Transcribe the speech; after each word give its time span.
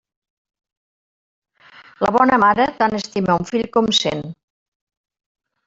La 2.05 2.15
bona 2.17 2.41
mare, 2.45 2.67
tant 2.81 2.97
estima 3.03 3.37
un 3.43 3.47
fill 3.53 3.69
com 3.77 3.93
cent. 4.01 4.27